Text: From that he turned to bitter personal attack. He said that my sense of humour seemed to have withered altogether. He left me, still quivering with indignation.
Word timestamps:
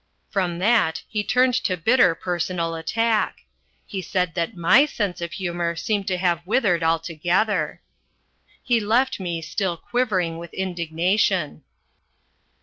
From 0.31 0.57
that 0.57 1.03
he 1.07 1.23
turned 1.23 1.53
to 1.63 1.77
bitter 1.77 2.15
personal 2.15 2.73
attack. 2.73 3.43
He 3.85 4.01
said 4.01 4.33
that 4.33 4.57
my 4.57 4.87
sense 4.87 5.21
of 5.21 5.33
humour 5.33 5.75
seemed 5.75 6.07
to 6.07 6.17
have 6.17 6.41
withered 6.43 6.81
altogether. 6.81 7.83
He 8.63 8.79
left 8.79 9.19
me, 9.19 9.43
still 9.43 9.77
quivering 9.77 10.39
with 10.39 10.55
indignation. 10.55 11.61